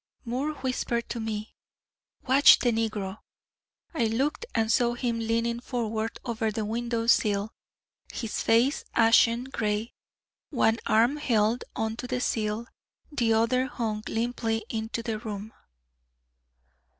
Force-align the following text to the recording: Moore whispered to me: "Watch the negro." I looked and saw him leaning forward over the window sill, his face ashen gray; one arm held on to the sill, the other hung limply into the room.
Moore 0.25 0.53
whispered 0.53 1.07
to 1.09 1.19
me: 1.19 1.53
"Watch 2.25 2.57
the 2.57 2.71
negro." 2.71 3.19
I 3.93 4.05
looked 4.05 4.47
and 4.55 4.71
saw 4.71 4.95
him 4.95 5.19
leaning 5.19 5.59
forward 5.59 6.17
over 6.25 6.49
the 6.51 6.65
window 6.65 7.05
sill, 7.05 7.51
his 8.11 8.41
face 8.41 8.83
ashen 8.95 9.43
gray; 9.43 9.93
one 10.49 10.77
arm 10.87 11.17
held 11.17 11.65
on 11.75 11.97
to 11.97 12.07
the 12.07 12.19
sill, 12.19 12.65
the 13.11 13.33
other 13.33 13.67
hung 13.67 14.01
limply 14.07 14.65
into 14.71 15.03
the 15.03 15.19
room. 15.19 15.53